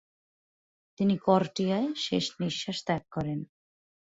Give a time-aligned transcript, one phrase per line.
[0.97, 3.39] তিনি করটিয়ায় শেষ নিশ্বাস ত্যাগ করেন।